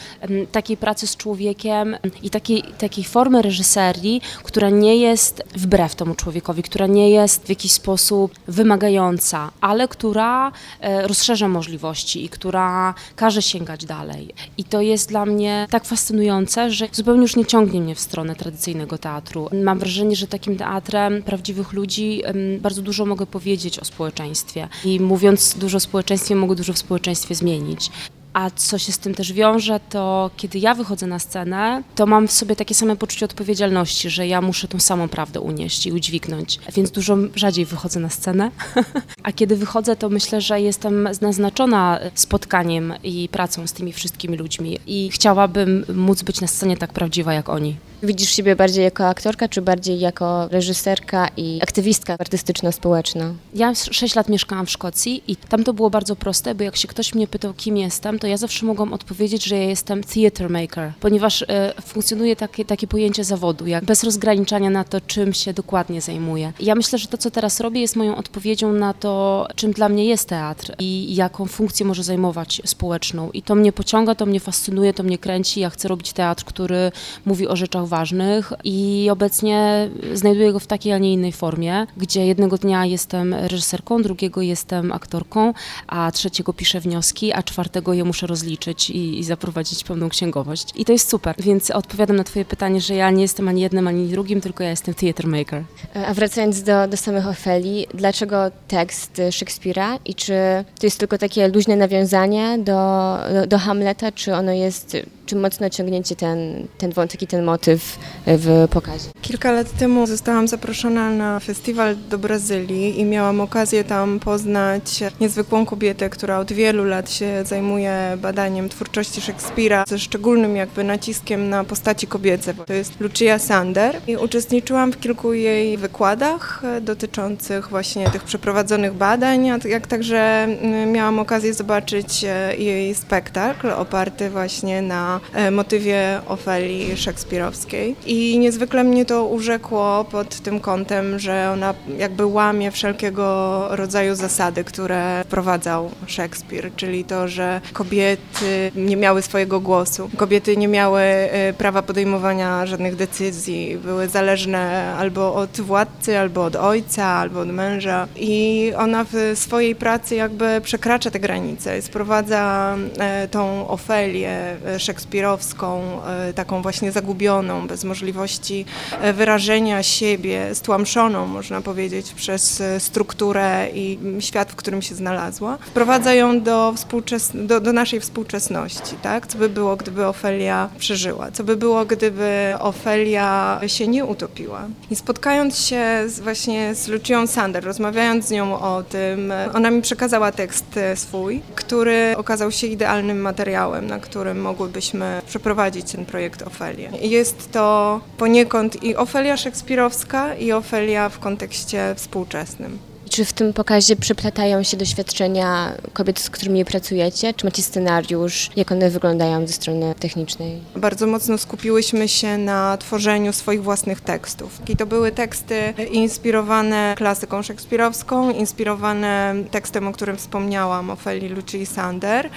takiej 0.52 0.78
pracy 0.78 1.08
z 1.08 1.18
człowiekiem 1.18 1.98
i 2.24 2.30
takiej, 2.30 2.64
takiej 2.78 3.04
formy 3.04 3.42
reżyserii, 3.42 4.22
która 4.44 4.70
nie 4.70 4.98
jest 4.98 5.44
wbrew 5.56 5.96
temu 5.96 6.16
człowiekowi, 6.16 6.64
która 6.64 6.88
nie 6.88 7.10
jest 7.10 7.50
jakiś 7.52 7.72
sposób 7.72 8.34
wymagająca, 8.48 9.52
ale 9.62 9.88
która 9.88 10.52
e, 10.80 11.08
rozszerza 11.08 11.48
możliwości 11.48 12.26
i 12.26 12.30
która 12.30 12.94
każe 13.16 13.42
sięgać 13.42 13.86
dalej. 13.86 14.34
I 14.58 14.64
to 14.64 14.82
jest 14.82 15.10
dla 15.10 15.26
mnie 15.26 15.68
tak 15.70 15.86
fascynujące, 15.86 16.72
że 16.72 16.88
zupełnie 16.92 17.22
już 17.22 17.36
nie 17.36 17.46
ciągnie 17.46 17.82
mnie 17.82 17.96
w 17.96 18.00
stronę 18.00 18.36
tradycyjnego 18.36 18.98
teatru. 18.98 19.50
Mam 19.64 19.80
wrażenie, 19.80 20.16
że 20.16 20.28
takim 20.28 20.58
teatrem 20.58 21.24
prawdziwych 21.24 21.74
ludzi 21.74 22.22
bardzo 22.60 22.82
dużo 22.82 23.06
mogę 23.06 23.26
powiedzieć 23.26 23.80
o 23.80 23.86
społeczeństwie 23.86 24.68
i 24.86 25.00
mówiąc 25.00 25.56
dużo 25.58 25.78
o 25.78 25.80
społeczeństwie, 25.80 26.36
mogę 26.36 26.56
dużo 26.56 26.74
w 26.74 26.78
społeczeństwie 26.78 27.36
zmienić. 27.36 27.92
A 28.34 28.50
co 28.50 28.78
się 28.78 28.92
z 28.92 29.00
tym 29.00 29.14
też 29.14 29.34
wiąże, 29.34 29.80
to 29.90 30.32
kiedy 30.38 30.60
ja 30.60 30.76
wychodzę 30.76 31.08
na 31.08 31.20
scenę, 31.20 31.84
to 31.96 32.06
mam 32.06 32.28
w 32.28 32.32
sobie 32.32 32.56
takie 32.56 32.76
same 32.76 32.96
poczucie 32.96 33.26
odpowiedzialności, 33.26 34.10
że 34.10 34.28
ja 34.28 34.42
muszę 34.42 34.68
tą 34.68 34.80
samą 34.80 35.10
prawdę 35.10 35.40
unieść 35.40 35.86
i 35.86 35.92
udźwignąć. 35.92 36.60
Więc 36.76 36.92
dużo 36.92 37.18
rzadziej 37.36 37.66
wychodzę 37.66 38.00
na 38.00 38.10
scenę. 38.10 38.52
A 39.24 39.32
kiedy 39.32 39.56
wychodzę, 39.56 39.96
to 39.96 40.10
myślę, 40.10 40.42
że 40.42 40.62
jestem 40.62 41.08
naznaczona 41.22 42.00
spotkaniem 42.16 42.94
i 43.04 43.30
pracą 43.32 43.68
z 43.68 43.74
tymi 43.74 43.94
wszystkimi 43.94 44.38
ludźmi. 44.38 44.80
I 44.88 45.10
chciałabym 45.10 45.86
móc 45.96 46.24
być 46.24 46.42
na 46.42 46.48
scenie 46.48 46.78
tak 46.78 46.94
prawdziwa 46.94 47.34
jak 47.34 47.50
oni. 47.50 47.76
Widzisz 48.04 48.36
siebie 48.36 48.56
bardziej 48.56 48.84
jako 48.84 49.08
aktorka, 49.08 49.48
czy 49.48 49.62
bardziej 49.62 50.00
jako 50.00 50.48
reżyserka 50.48 51.28
i 51.38 51.60
aktywistka 51.64 52.16
artystyczno-społeczna? 52.20 53.34
Ja 53.54 53.76
6 53.76 54.16
lat 54.16 54.30
mieszkałam 54.30 54.66
w 54.66 54.72
Szkocji 54.72 55.24
i 55.28 55.36
tam 55.36 55.64
to 55.64 55.74
było 55.74 55.90
bardzo 55.90 56.16
proste, 56.16 56.56
bo 56.56 56.64
jak 56.64 56.76
się 56.76 56.88
ktoś 56.88 57.16
mnie 57.16 57.28
pytał, 57.28 57.54
kim 57.54 57.78
jestem, 57.78 58.20
to 58.20 58.28
ja 58.28 58.38
zawsze 58.38 58.66
mogłam 58.66 58.94
odpowiedzieć, 58.94 59.46
że 59.46 59.58
ja 59.58 59.64
jestem 59.64 60.04
theater 60.04 60.50
maker, 60.50 60.92
ponieważ 61.00 61.42
y, 61.42 61.46
funkcjonuje 61.82 62.36
takie, 62.36 62.66
takie 62.66 62.88
pojęcie 62.88 63.24
zawodu, 63.24 63.68
jak 63.68 63.86
bez 63.86 64.04
rozgraniczania 64.04 64.70
na 64.70 64.84
to, 64.84 65.02
czym 65.02 65.34
się 65.34 65.54
dokładnie 65.54 66.02
zajmuję. 66.02 66.54
Ja 66.60 66.76
myślę, 66.76 67.00
że 67.00 67.08
to, 67.08 67.18
co 67.18 67.32
teraz 67.32 67.60
robię, 67.60 67.82
jest 67.82 67.96
moją 67.96 68.16
odpowiedzią 68.16 68.74
na 68.74 68.94
to, 68.94 69.48
czym 69.56 69.72
dla 69.72 69.90
mnie 69.90 70.06
jest 70.06 70.30
teatr 70.30 70.76
i 70.80 71.16
jaką 71.16 71.46
funkcję 71.46 71.86
może 71.86 72.04
zajmować 72.04 72.62
społeczną. 72.66 73.32
I 73.32 73.42
to 73.42 73.56
mnie 73.56 73.72
pociąga, 73.72 74.16
to 74.16 74.26
mnie 74.26 74.40
fascynuje, 74.40 74.94
to 74.94 75.04
mnie 75.04 75.18
kręci. 75.18 75.60
Ja 75.60 75.70
chcę 75.70 75.88
robić 75.88 76.14
teatr, 76.14 76.44
który 76.44 76.92
mówi 77.26 77.48
o 77.48 77.56
rzeczach 77.56 77.91
ważnych 77.92 78.54
i 78.64 79.08
obecnie 79.12 79.90
znajduję 80.14 80.54
go 80.54 80.60
w 80.60 80.68
takiej, 80.68 80.94
a 80.94 80.98
nie 80.98 81.14
innej 81.14 81.32
formie, 81.32 81.88
gdzie 81.98 82.26
jednego 82.26 82.58
dnia 82.58 82.86
jestem 82.86 83.34
reżyserką, 83.34 84.02
drugiego 84.02 84.42
jestem 84.42 84.92
aktorką, 84.92 85.54
a 85.88 86.12
trzeciego 86.12 86.54
piszę 86.54 86.80
wnioski, 86.80 87.34
a 87.34 87.44
czwartego 87.44 87.94
je 87.94 88.04
muszę 88.04 88.28
rozliczyć 88.28 88.90
i, 88.90 89.20
i 89.20 89.24
zaprowadzić 89.24 89.84
pełną 89.84 90.10
księgowość. 90.10 90.68
I 90.76 90.86
to 90.86 90.92
jest 90.92 91.10
super, 91.10 91.36
więc 91.40 91.72
odpowiadam 91.72 92.16
na 92.16 92.24
twoje 92.24 92.46
pytanie, 92.46 92.82
że 92.82 92.96
ja 92.96 93.12
nie 93.12 93.22
jestem 93.22 93.48
ani 93.48 93.62
jednym, 93.62 93.88
ani 93.88 94.08
drugim, 94.08 94.42
tylko 94.42 94.64
ja 94.64 94.70
jestem 94.70 94.94
theater 94.94 95.28
maker. 95.28 95.64
A 96.08 96.14
wracając 96.14 96.64
do, 96.64 96.88
do 96.88 96.98
samych 96.98 97.28
Ofeli, 97.28 97.88
dlaczego 97.94 98.52
tekst 98.68 99.22
Szekspira 99.32 99.98
i 100.06 100.16
czy 100.16 100.34
to 100.80 100.86
jest 100.88 101.00
tylko 101.00 101.18
takie 101.18 101.48
luźne 101.48 101.76
nawiązanie 101.76 102.58
do, 102.58 103.18
do, 103.34 103.48
do 103.48 103.58
Hamleta, 103.58 104.12
czy 104.12 104.36
ono 104.36 104.52
jest 104.52 104.98
czy 105.26 105.36
mocno 105.36 105.70
ciągnięcie 105.70 106.16
ten, 106.16 106.68
ten 106.78 106.92
wątek 106.92 107.22
i 107.22 107.28
ten 107.28 107.44
motyw 107.44 108.00
w 108.28 108.68
pokazie? 108.70 109.10
Kilka 109.22 109.52
lat 109.52 109.72
temu 109.72 110.08
zostałam 110.08 110.48
zaproszona 110.48 111.10
na 111.10 111.40
festiwal 111.40 111.96
do 112.10 112.18
Brazylii 112.18 113.00
i 113.00 113.06
miałam 113.06 113.42
okazję 113.42 113.84
tam 113.84 114.20
poznać 114.20 115.04
niezwykłą 115.20 115.66
kobietę, 115.66 116.10
która 116.10 116.40
od 116.40 116.54
wielu 116.54 116.86
lat 116.86 117.12
się 117.12 117.44
zajmuje 117.46 118.18
badaniem 118.22 118.70
twórczości 118.70 119.22
Szekspira 119.22 119.84
ze 119.88 120.00
szczególnym 120.00 120.56
jakby 120.56 120.84
naciskiem 120.84 121.50
na 121.50 121.64
postaci 121.64 122.08
kobiece. 122.08 122.54
To 122.54 122.74
jest 122.74 123.00
Lucia 123.00 123.40
Sander 123.40 123.96
i 124.08 124.18
uczestniczyłam 124.18 124.92
w 124.92 125.00
kilku 125.00 125.34
jej 125.34 125.78
wykładach 125.78 126.62
dotyczących 126.82 127.70
właśnie 127.70 128.10
tych 128.10 128.24
przeprowadzonych 128.24 128.94
badań, 128.94 129.52
jak 129.66 129.88
także 129.88 130.48
miałam 130.88 131.20
okazję 131.20 131.54
zobaczyć 131.54 132.26
jej 132.58 132.96
spektakl 132.96 133.70
oparty 133.72 134.30
właśnie 134.30 134.82
na 134.82 135.11
E, 135.34 135.52
motywie 135.52 136.20
Ofelii 136.28 136.98
szekspirowskiej. 136.98 137.96
I 138.06 138.40
niezwykle 138.40 138.84
mnie 138.84 139.06
to 139.06 139.26
urzekło 139.26 140.06
pod 140.12 140.36
tym 140.40 140.60
kątem, 140.60 141.20
że 141.20 141.50
ona 141.54 141.74
jakby 141.98 142.26
łamie 142.26 142.72
wszelkiego 142.72 143.68
rodzaju 143.70 144.16
zasady, 144.16 144.64
które 144.64 145.24
wprowadzał 145.24 145.92
Szekspir, 146.08 146.72
czyli 146.76 147.04
to, 147.04 147.28
że 147.28 147.62
kobiety 147.74 148.72
nie 148.76 148.98
miały 148.98 149.22
swojego 149.22 149.60
głosu, 149.60 150.10
kobiety 150.18 150.58
nie 150.58 150.68
miały 150.68 151.02
e, 151.02 151.54
prawa 151.54 151.82
podejmowania 151.82 152.66
żadnych 152.66 152.96
decyzji, 152.96 153.78
były 153.78 154.08
zależne 154.08 154.94
albo 155.00 155.34
od 155.34 155.62
władcy, 155.62 156.18
albo 156.18 156.44
od 156.44 156.56
ojca, 156.56 157.06
albo 157.06 157.40
od 157.40 157.50
męża. 157.50 158.08
I 158.16 158.72
ona 158.78 159.06
w 159.12 159.32
swojej 159.36 159.76
pracy 159.76 160.16
jakby 160.16 160.62
przekracza 160.64 161.12
te 161.12 161.20
granice, 161.20 161.82
sprowadza 161.82 162.76
e, 163.00 163.28
tą 163.28 163.68
Ofelię 163.68 164.58
e, 164.66 164.80
szekspirowską, 165.02 166.00
taką 166.36 166.62
właśnie 166.62 166.92
zagubioną, 166.92 167.68
bez 167.68 167.84
możliwości 167.84 168.66
wyrażenia 169.14 169.84
siebie, 169.84 170.56
stłamszoną, 170.56 171.28
można 171.28 171.62
powiedzieć, 171.62 172.14
przez 172.14 172.64
strukturę 172.80 173.68
i 173.74 174.00
świat, 174.20 174.52
w 174.52 174.56
którym 174.56 174.82
się 174.82 174.96
znalazła. 174.96 175.58
Wprowadza 175.58 176.14
ją 176.14 176.42
do, 176.42 176.74
współczes- 176.76 177.46
do, 177.46 177.60
do 177.60 177.74
naszej 177.74 178.00
współczesności, 178.00 178.96
tak? 179.02 179.28
Co 179.28 179.38
by 179.38 179.50
było, 179.50 179.76
gdyby 179.76 180.08
Ofelia 180.08 180.70
przeżyła? 180.78 181.32
Co 181.32 181.44
by 181.44 181.56
było, 181.56 181.86
gdyby 181.86 182.54
Ofelia 182.60 183.60
się 183.68 183.88
nie 183.88 184.06
utopiła? 184.06 184.62
I 184.92 184.96
spotkając 184.96 185.58
się 185.58 185.84
z, 186.08 186.20
właśnie 186.20 186.76
z 186.76 186.88
Lucią 186.88 187.28
Sander, 187.28 187.64
rozmawiając 187.64 188.26
z 188.26 188.32
nią 188.32 188.60
o 188.60 188.84
tym, 188.84 189.34
ona 189.54 189.72
mi 189.72 189.82
przekazała 189.82 190.32
tekst 190.32 190.80
swój, 190.96 191.42
który 191.56 192.14
okazał 192.18 192.52
się 192.52 192.68
idealnym 192.68 193.22
materiałem, 193.22 193.88
na 193.88 194.00
którym 194.00 194.42
mogłybyśmy 194.42 194.91
przeprowadzić 195.28 195.92
ten 195.92 196.06
projekt 196.06 196.42
Ofelię. 196.42 196.90
Jest 197.02 197.52
to 197.52 198.00
poniekąd 198.18 198.84
i 198.84 198.96
Ofelia 198.96 199.38
szekspirowska, 199.38 200.36
i 200.36 200.52
Ofelia 200.52 201.10
w 201.10 201.20
kontekście 201.20 201.94
współczesnym. 201.96 202.91
Czy 203.12 203.26
w 203.26 203.34
tym 203.34 203.54
pokazie 203.54 203.96
przyplatają 203.96 204.64
się 204.64 204.78
doświadczenia 204.78 205.74
kobiet, 205.94 206.20
z 206.20 206.30
którymi 206.30 206.66
pracujecie? 206.66 207.34
Czy 207.34 207.46
macie 207.46 207.64
scenariusz? 207.64 208.50
Jak 208.56 208.72
one 208.72 208.90
wyglądają 208.90 209.48
ze 209.48 209.54
strony 209.54 209.96
technicznej? 210.00 210.62
Bardzo 210.76 211.08
mocno 211.08 211.38
skupiłyśmy 211.38 212.08
się 212.08 212.38
na 212.38 212.78
tworzeniu 212.78 213.34
swoich 213.34 213.64
własnych 213.64 214.02
tekstów. 214.02 214.62
I 214.70 214.78
to 214.78 214.86
były 214.86 215.12
teksty 215.12 215.74
inspirowane 215.92 216.94
klasyką 216.98 217.42
szekspirowską, 217.42 218.32
inspirowane 218.32 219.36
tekstem, 219.52 219.88
o 219.88 219.92
którym 219.92 220.18
wspomniałam, 220.18 220.90
Ofeli 220.90 221.30
Lucii 221.30 221.66
Sander 221.66 222.30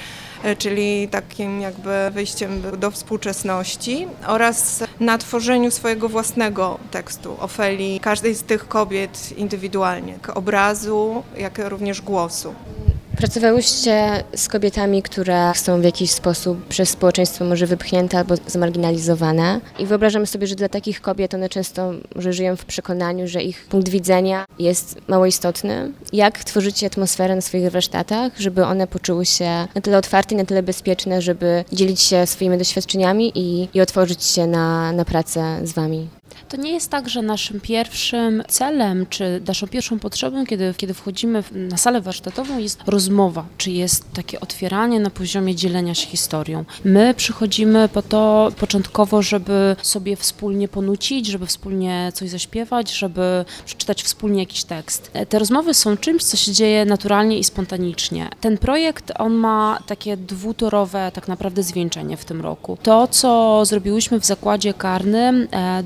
E, 0.45 0.57
czyli 0.57 1.09
takim 1.09 1.61
jakby 1.61 2.11
wyjściem 2.11 2.62
do 2.78 2.90
współczesności 2.90 4.07
oraz 4.26 4.85
na 5.00 5.19
tworzeniu 5.19 5.71
swojego 5.71 6.09
własnego 6.09 6.78
tekstu, 6.90 7.37
Ofeli, 7.40 8.00
każdej 8.00 8.35
z 8.35 8.43
tych 8.43 8.69
kobiet 8.69 9.33
indywidualnie, 9.37 10.14
obrazu, 10.64 11.23
jak 11.37 11.59
również 11.68 12.02
głosu. 12.02 12.54
Pracowałyście 13.16 14.25
z 14.37 14.49
kobietami, 14.49 15.02
które 15.02 15.52
są 15.54 15.80
w 15.80 15.85
jakiś 15.85 16.11
sposób 16.11 16.66
przez 16.66 16.90
społeczeństwo 16.90 17.44
może 17.44 17.66
wypchnięte 17.66 18.18
albo 18.18 18.35
zmarginalizowane 18.47 19.61
i 19.78 19.87
wyobrażam 19.87 20.26
sobie, 20.26 20.47
że 20.47 20.54
dla 20.54 20.68
takich 20.68 21.00
kobiet 21.00 21.35
one 21.35 21.49
często 21.49 21.92
może 22.16 22.33
żyją 22.33 22.56
w 22.56 22.64
przekonaniu, 22.64 23.28
że 23.28 23.42
ich 23.42 23.66
punkt 23.66 23.88
widzenia 23.88 24.44
jest 24.59 24.97
mało 25.09 25.26
istotny. 25.26 25.92
Jak 26.12 26.44
tworzycie 26.44 26.87
atmosferę 26.87 27.35
na 27.35 27.40
swoich 27.40 27.71
warsztatach, 27.71 28.33
żeby 28.38 28.64
one 28.64 28.87
poczuły 28.87 29.26
się 29.26 29.68
na 29.75 29.80
tyle 29.83 29.99
otwarte 29.99 30.35
i 30.35 30.38
na 30.38 30.44
tyle 30.44 30.62
bezpieczne, 30.62 31.23
żeby 31.23 31.64
dzielić 31.73 32.00
się 32.00 32.26
swoimi 32.26 32.59
doświadczeniami 32.59 33.33
i, 33.35 33.68
i 33.75 33.80
otworzyć 33.80 34.25
się 34.25 34.47
na, 34.47 34.92
na 34.92 35.04
pracę 35.04 35.61
z 35.62 35.73
Wami? 35.73 36.09
To 36.49 36.57
nie 36.57 36.73
jest 36.73 36.91
tak, 36.91 37.09
że 37.09 37.23
naszym 37.23 37.61
pierwszym 37.61 38.43
celem, 38.49 39.07
czy 39.11 39.41
naszą 39.47 39.67
pierwszą 39.67 39.99
potrzebą, 39.99 40.47
kiedy, 40.47 40.75
kiedy 40.76 40.95
wchodzimy 40.95 41.45
na 41.53 41.76
salę 41.76 42.00
warsztatową, 42.00 42.59
jest 42.59 42.81
rozmowa, 42.87 43.47
czy 43.59 43.71
jest 43.71 44.12
takie 44.12 44.41
otwieranie 44.41 45.00
na 45.00 45.11
poziomie 45.11 45.55
dzielenia 45.55 45.95
się 45.95 46.07
historią. 46.07 46.64
My 46.85 47.14
przychodzimy 47.14 47.88
po 47.88 48.03
to 48.03 48.53
początkowo, 48.61 49.23
żeby 49.23 49.76
sobie 49.83 50.17
wspólnie 50.17 50.69
ponucić, 50.69 51.26
żeby 51.26 51.47
wspólnie 51.47 52.12
coś 52.14 52.31
zaśpiewać, 52.31 52.93
żeby 52.93 53.45
przeczytać 53.64 54.03
wspólnie 54.03 54.41
jakiś 54.41 54.64
tekst. 54.64 55.11
Te 55.29 55.38
rozmowy 55.38 55.75
są 55.75 55.97
czymś, 55.97 56.25
co 56.25 56.37
się 56.37 56.53
dzieje 56.53 56.85
naturalnie 56.85 57.38
i 57.38 57.45
spontanicznie. 57.45 58.29
Ten 58.41 58.59
projekt, 58.59 59.12
on 59.19 59.33
ma 59.33 59.79
takie 59.87 60.17
dwutorowe 60.17 61.11
tak 61.14 61.29
naprawdę 61.29 61.62
zwieńczenie 61.62 62.17
w 62.17 62.25
tym 62.25 62.41
roku. 62.41 62.79
To, 62.83 63.09
co 63.09 63.64
zrobiłyśmy 63.64 64.21
w 64.21 64.25
zakładzie 64.25 64.75
karnym, 64.75 65.49
e, 65.50 65.83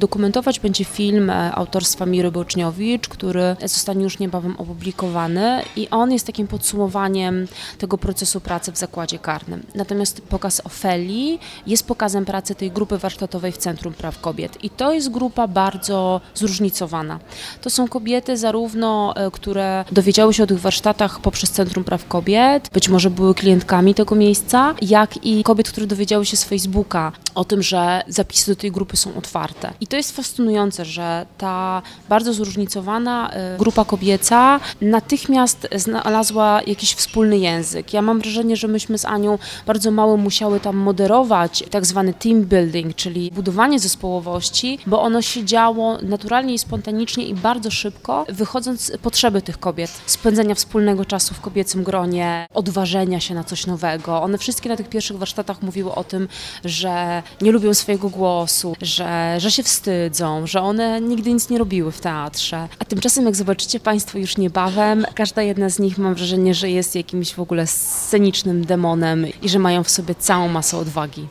będzie 0.56 0.84
film 0.84 1.30
e, 1.30 1.54
autorstwa 1.54 2.06
Miry 2.06 2.30
Boczniowicz, 2.30 3.08
który 3.08 3.56
zostanie 3.60 4.04
już 4.04 4.18
niebawem 4.18 4.56
opublikowany 4.56 5.62
i 5.76 5.88
on 5.90 6.12
jest 6.12 6.26
takim 6.26 6.46
podsumowaniem 6.46 7.46
tego 7.78 7.98
procesu 7.98 8.40
pracy 8.40 8.72
w 8.72 8.76
zakładzie 8.76 9.18
karnym. 9.18 9.66
Natomiast 9.74 10.20
pokaz 10.20 10.60
Ofeli 10.64 11.38
jest 11.66 11.86
pokazem 11.86 12.24
pracy 12.24 12.54
tej 12.54 12.70
grupy 12.70 12.98
warsztatowej 12.98 13.52
w 13.52 13.56
Centrum 13.56 13.94
Praw 13.94 14.20
Kobiet 14.20 14.64
i 14.64 14.70
to 14.70 14.92
jest 14.92 15.10
grupa 15.10 15.48
bardzo 15.48 16.20
zróżnicowana. 16.34 17.18
To 17.60 17.70
są 17.70 17.88
kobiety 17.88 18.36
zarówno, 18.36 19.14
e, 19.16 19.30
które 19.30 19.84
dowiedziały 19.92 20.34
się 20.34 20.42
o 20.42 20.46
tych 20.46 20.60
warsztatach 20.60 21.20
poprzez 21.20 21.50
Centrum 21.50 21.84
Praw 21.84 22.08
Kobiet, 22.08 22.70
być 22.72 22.88
może 22.88 23.10
były 23.10 23.34
klientkami 23.34 23.94
tego 23.94 24.14
miejsca, 24.14 24.74
jak 24.82 25.24
i 25.24 25.42
kobiet, 25.42 25.68
które 25.68 25.86
dowiedziały 25.86 26.26
się 26.26 26.36
z 26.36 26.44
Facebooka 26.44 27.12
o 27.34 27.44
tym, 27.44 27.62
że 27.62 28.02
zapisy 28.08 28.50
do 28.50 28.56
tej 28.56 28.72
grupy 28.72 28.96
są 28.96 29.14
otwarte. 29.14 29.72
I 29.80 29.86
to 29.86 29.96
jest 29.96 30.16
fascynujące, 30.28 30.84
że 30.84 31.26
ta 31.38 31.82
bardzo 32.08 32.32
zróżnicowana 32.32 33.30
y, 33.54 33.58
grupa 33.58 33.84
kobieca 33.84 34.60
natychmiast 34.80 35.68
znalazła 35.74 36.60
jakiś 36.66 36.94
wspólny 36.94 37.38
język. 37.38 37.92
Ja 37.92 38.02
mam 38.02 38.20
wrażenie, 38.20 38.56
że 38.56 38.68
myśmy 38.68 38.98
z 38.98 39.04
Anią 39.04 39.38
bardzo 39.66 39.90
mało 39.90 40.16
musiały 40.16 40.60
tam 40.60 40.76
moderować 40.76 41.64
tak 41.70 41.86
zwany 41.86 42.14
team 42.14 42.42
building, 42.42 42.94
czyli 42.94 43.30
budowanie 43.30 43.78
zespołowości, 43.78 44.78
bo 44.86 45.02
ono 45.02 45.22
się 45.22 45.44
działo 45.44 45.98
naturalnie 46.02 46.54
i 46.54 46.58
spontanicznie 46.58 47.24
i 47.24 47.34
bardzo 47.34 47.70
szybko, 47.70 48.26
wychodząc 48.28 48.80
z 48.80 48.96
potrzeby 48.96 49.42
tych 49.42 49.58
kobiet, 49.58 49.90
spędzenia 50.06 50.54
wspólnego 50.54 51.04
czasu 51.04 51.34
w 51.34 51.40
kobiecym 51.40 51.84
gronie, 51.84 52.46
odważenia 52.54 53.20
się 53.20 53.34
na 53.34 53.44
coś 53.44 53.66
nowego. 53.66 54.22
One 54.22 54.38
wszystkie 54.38 54.68
na 54.68 54.76
tych 54.76 54.88
pierwszych 54.88 55.18
warsztatach 55.18 55.62
mówiły 55.62 55.94
o 55.94 56.04
tym, 56.04 56.28
że 56.64 57.22
nie 57.40 57.52
lubią 57.52 57.74
swojego 57.74 58.08
głosu, 58.08 58.74
że, 58.82 59.34
że 59.38 59.50
się 59.50 59.62
wstydzą, 59.62 60.17
że 60.44 60.60
one 60.60 61.00
nigdy 61.00 61.32
nic 61.32 61.50
nie 61.50 61.58
robiły 61.58 61.92
w 61.92 62.00
teatrze. 62.00 62.68
A 62.78 62.84
tymczasem, 62.84 63.24
jak 63.24 63.36
zobaczycie 63.36 63.80
Państwo 63.80 64.18
już 64.18 64.36
niebawem, 64.36 65.06
każda 65.14 65.42
jedna 65.42 65.68
z 65.68 65.78
nich 65.78 65.98
mam 65.98 66.14
wrażenie, 66.14 66.54
że 66.54 66.70
jest 66.70 66.94
jakimś 66.94 67.34
w 67.34 67.40
ogóle 67.40 67.66
scenicznym 67.66 68.64
demonem 68.64 69.26
i 69.42 69.48
że 69.48 69.58
mają 69.58 69.84
w 69.84 69.90
sobie 69.90 70.14
całą 70.14 70.48
masę 70.48 70.76
odwagi. 70.76 71.28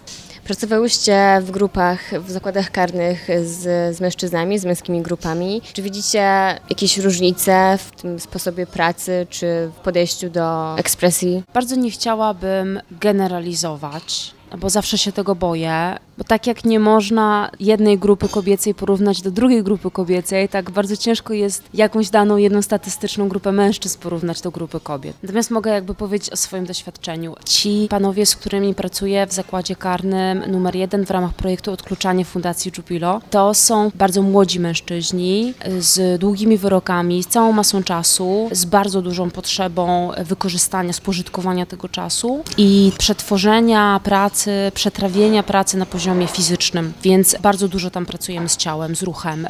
Pracowałyście 0.48 1.42
w 1.42 1.52
grupach, 1.52 2.00
w 2.22 2.32
zakładach 2.32 2.72
karnych 2.72 3.28
z, 3.46 3.96
z, 3.96 4.02
mężczyznami, 4.02 4.60
z 4.60 4.66
męskimi 4.66 5.02
grupami. 5.02 5.62
Czy 5.74 5.82
widzicie 5.82 6.22
jakieś 6.70 6.98
różnice 6.98 7.78
w 7.78 8.02
tym 8.02 8.20
sposobie 8.20 8.68
pracy, 8.68 9.28
czy 9.30 9.70
w 9.78 9.80
podejściu 9.84 10.30
do 10.30 10.76
ekspresji? 10.78 11.44
Bardzo 11.54 11.76
nie 11.76 11.92
chciałabym 11.92 12.80
generalizować 12.92 14.37
bo 14.60 14.70
zawsze 14.70 14.98
się 14.98 15.12
tego 15.12 15.36
boję, 15.36 15.98
bo 16.18 16.24
tak 16.24 16.48
jak 16.48 16.66
nie 16.66 16.80
można 16.80 17.52
jednej 17.60 17.98
grupy 17.98 18.30
kobiecej 18.30 18.76
porównać 18.76 19.22
do 19.22 19.32
drugiej 19.32 19.64
grupy 19.64 19.92
kobiecej, 19.92 20.50
tak 20.50 20.72
bardzo 20.72 20.98
ciężko 20.98 21.34
jest 21.34 21.64
jakąś 21.74 22.10
daną 22.10 22.38
jedną 22.38 22.62
statystyczną 22.62 23.28
grupę 23.30 23.52
mężczyzn 23.52 24.00
porównać 24.00 24.42
do 24.42 24.52
grupy 24.52 24.80
kobiet. 24.80 25.16
Natomiast 25.24 25.52
mogę 25.52 25.72
jakby 25.72 25.94
powiedzieć 25.94 26.30
o 26.30 26.36
swoim 26.36 26.66
doświadczeniu. 26.66 27.36
Ci 27.46 27.88
panowie, 27.90 28.26
z 28.26 28.36
którymi 28.36 28.76
pracuję 28.76 29.28
w 29.28 29.34
zakładzie 29.34 29.76
karnym 29.76 30.52
numer 30.52 30.76
jeden 30.76 31.06
w 31.06 31.12
ramach 31.12 31.34
projektu 31.34 31.72
Odkluczanie 31.72 32.26
Fundacji 32.26 32.72
Jupilo, 32.78 33.22
to 33.30 33.54
są 33.54 33.92
bardzo 33.96 34.22
młodzi 34.22 34.60
mężczyźni 34.60 35.54
z 35.80 36.20
długimi 36.22 36.58
wyrokami, 36.58 37.24
z 37.24 37.28
całą 37.28 37.52
masą 37.52 37.84
czasu, 37.84 38.50
z 38.52 38.66
bardzo 38.66 39.02
dużą 39.02 39.30
potrzebą 39.30 40.12
wykorzystania, 40.26 40.94
spożytkowania 40.94 41.66
tego 41.66 41.90
czasu 41.90 42.44
i 42.58 42.92
przetworzenia 42.98 44.00
pracy, 44.04 44.37
przetrawienia 44.74 45.44
pracy 45.44 45.78
na 45.78 45.86
poziomie 45.86 46.08
poziomie 46.18 46.28
fizycznym, 46.28 46.94
więc 47.04 47.36
bardzo 47.42 47.68
dużo 47.68 47.90
tam 47.90 48.06
pracujemy 48.06 48.50
z 48.50 48.58
ciałem, 48.58 48.96
z 48.96 49.04
ruchem. 49.04 49.48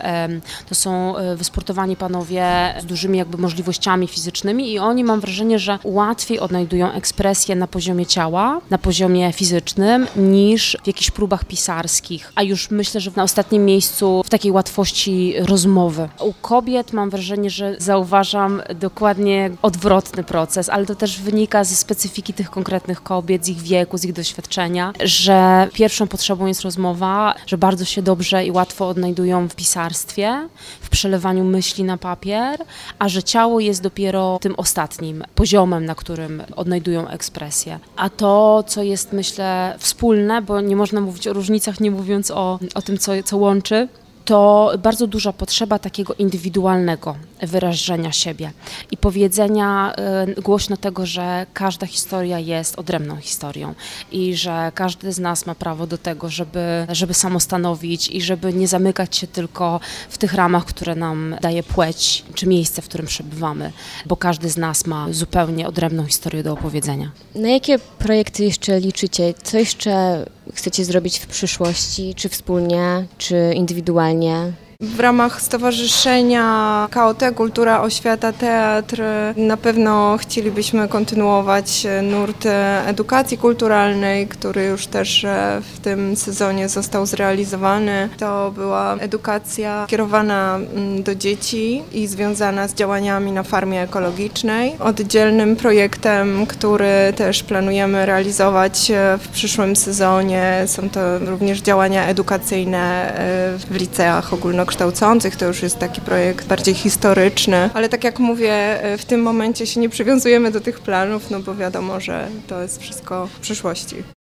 To 0.69 0.75
są 0.75 1.17
e, 1.17 1.35
wysportowani 1.35 1.95
panowie 1.95 2.45
z 2.81 2.85
dużymi 2.85 3.17
jakby 3.17 3.37
możliwościami 3.37 4.07
fizycznymi 4.07 4.71
i 4.71 4.79
oni 4.79 5.03
mam 5.03 5.19
wrażenie, 5.19 5.59
że 5.59 5.79
łatwiej 5.83 6.39
odnajdują 6.39 6.91
ekspresję 6.91 7.55
na 7.55 7.67
poziomie 7.67 8.05
ciała, 8.05 8.61
na 8.69 8.77
poziomie 8.77 9.33
fizycznym 9.33 10.07
niż 10.15 10.77
w 10.83 10.87
jakichś 10.87 11.11
próbach 11.11 11.45
pisarskich, 11.45 12.31
a 12.35 12.43
już 12.43 12.71
myślę, 12.71 13.01
że 13.01 13.11
na 13.15 13.23
ostatnim 13.23 13.65
miejscu 13.65 14.23
w 14.25 14.29
takiej 14.29 14.51
łatwości 14.51 15.33
rozmowy. 15.39 16.09
U 16.19 16.33
kobiet 16.33 16.93
mam 16.93 17.09
wrażenie, 17.09 17.49
że 17.49 17.75
zauważam 17.77 18.61
dokładnie 18.75 19.51
odwrotny 19.61 20.23
proces, 20.23 20.69
ale 20.69 20.85
to 20.85 20.95
też 20.95 21.21
wynika 21.21 21.63
ze 21.63 21.75
specyfiki 21.75 22.33
tych 22.33 22.49
konkretnych 22.49 23.03
kobiet, 23.03 23.45
z 23.45 23.49
ich 23.49 23.61
wieku, 23.61 23.97
z 23.97 24.05
ich 24.05 24.13
doświadczenia 24.13 24.76
zdania, 24.77 24.93
że 25.03 25.67
pierwszą 25.73 26.07
potrzebą 26.07 26.45
jest 26.45 26.61
rozmowa, 26.61 27.35
że 27.45 27.57
bardzo 27.57 27.85
się 27.85 28.01
dobrze 28.01 28.45
i 28.45 28.51
łatwo 28.51 28.87
odnajdują 28.87 29.47
w 29.49 29.55
pisarstwie, 29.55 30.47
w 30.81 30.89
przelewaniu 30.89 31.43
myśli 31.43 31.83
na 31.83 31.97
papier, 31.97 32.59
a 32.99 33.09
że 33.09 33.23
ciało 33.23 33.59
jest 33.59 33.81
dopiero 33.81 34.39
tym 34.41 34.55
ostatnim 34.57 35.23
poziomem, 35.35 35.85
na 35.85 35.95
którym 35.95 36.43
odnajdują 36.55 37.07
ekspresję. 37.07 37.79
A 37.95 38.09
to, 38.09 38.63
co 38.67 38.83
jest 38.83 39.13
myślę 39.13 39.75
wspólne, 39.79 40.41
bo 40.41 40.61
nie 40.61 40.75
można 40.75 41.01
mówić 41.01 41.27
o 41.27 41.33
różnicach, 41.33 41.79
nie 41.79 41.91
mówiąc 41.91 42.31
o, 42.31 42.59
o 42.75 42.81
tym, 42.81 42.97
co, 42.97 43.11
co 43.23 43.37
łączy, 43.37 43.87
to 44.27 44.71
bardzo 44.79 45.07
duża 45.07 45.33
potrzeba 45.33 45.79
takiego 45.79 46.13
indywidualnego 46.13 47.15
wyrażenia 47.41 48.11
siebie 48.11 48.51
i 48.91 48.97
powiedzenia 48.97 49.93
y, 50.37 50.41
głośno 50.41 50.77
tego, 50.77 51.05
że 51.05 51.45
każda 51.53 51.87
historia 51.87 52.39
jest 52.39 52.79
odrębną 52.79 53.15
historią 53.17 53.75
i 54.11 54.35
że 54.35 54.71
każdy 54.75 55.13
z 55.13 55.19
nas 55.19 55.45
ma 55.45 55.55
prawo 55.55 55.87
do 55.87 55.97
tego, 55.97 56.29
żeby, 56.29 56.87
żeby 56.89 57.13
samostanowić 57.13 58.09
i 58.09 58.21
żeby 58.21 58.53
nie 58.53 58.67
zamykać 58.67 59.17
się 59.17 59.27
tylko 59.27 59.79
w 60.09 60.17
tych 60.17 60.33
ramach, 60.33 60.65
które 60.65 60.95
nam 60.95 61.35
daje 61.41 61.63
płeć 61.63 62.25
czy 62.33 62.47
miejsce, 62.47 62.81
w 62.81 62.85
którym 62.85 63.07
przebywamy, 63.07 63.71
bo 64.05 64.17
każdy 64.17 64.49
z 64.49 64.57
nas 64.57 64.85
ma 64.85 65.07
zupełnie 65.11 65.67
odrębną 65.67 66.05
historię 66.05 66.43
do 66.43 66.53
opowiedzenia. 66.53 67.11
Na 67.35 67.49
jakie 67.49 67.79
projekty 67.79 68.43
jeszcze 68.43 68.79
liczycie? 68.79 69.33
Co 69.43 69.57
jeszcze 69.57 70.25
chcecie 70.53 70.85
zrobić 70.85 71.19
w 71.19 71.27
przyszłości? 71.27 72.13
Czy 72.15 72.29
wspólnie, 72.29 73.05
czy 73.17 73.53
indywidualnie? 73.55 74.53
W 74.79 74.99
ramach 74.99 75.41
Stowarzyszenia 75.41 76.87
KOT, 76.91 77.23
Kultura, 77.35 77.81
Oświata, 77.81 78.33
Teatr 78.33 79.01
na 79.37 79.57
pewno 79.57 80.17
chcielibyśmy 80.17 80.87
kontynuować 80.87 81.87
nurt 82.03 82.47
edukacji 82.85 83.37
kulturalnej, 83.37 84.27
który 84.27 84.65
już 84.65 84.87
też 84.87 85.23
e, 85.23 85.61
w 85.73 85.79
tym 85.79 86.15
sezonie 86.15 86.69
został 86.69 87.05
zrealizowany. 87.05 88.09
To 88.17 88.51
była 88.51 88.95
edukacja 88.99 89.85
kierowana 89.87 90.55
mm, 90.55 91.03
do 91.03 91.15
dzieci 91.15 91.83
i 91.93 92.07
związana 92.07 92.67
z 92.67 92.73
działaniami 92.73 93.31
na 93.31 93.43
farmie 93.43 93.81
ekologicznej. 93.81 94.75
Oddzielnym 94.79 95.55
projektem, 95.55 96.45
który 96.45 97.13
też 97.15 97.43
planujemy 97.43 98.05
realizować 98.05 98.91
e, 98.91 99.17
w 99.17 99.27
przyszłym 99.27 99.75
sezonie 99.75 100.63
są 100.65 100.89
to 100.89 101.19
również 101.19 101.61
działania 101.61 102.07
edukacyjne 102.07 103.13
e, 103.13 103.57
w 103.57 103.75
liceach 103.75 104.33
ogólnokształcących 104.33 104.66
kształcących, 104.67 105.35
to 105.35 105.45
już 105.45 105.63
jest 105.63 105.79
taki 105.79 106.01
projekt 106.01 106.47
bardziej 106.47 106.73
historyczny, 106.73 107.69
ale 107.73 107.89
tak 107.89 108.03
jak 108.03 108.19
mówię, 108.19 108.79
w 108.97 109.05
tym 109.05 109.21
momencie 109.21 109.67
się 109.67 109.79
nie 109.79 109.89
przywiązujemy 109.89 110.51
do 110.51 110.61
tych 110.61 110.79
planów, 110.79 111.31
no 111.31 111.39
bo 111.39 111.55
wiadomo, 111.55 111.99
że 111.99 112.27
to 112.47 112.61
jest 112.61 112.81
wszystko 112.81 113.27
w 113.27 113.39
przyszłości. 113.39 114.03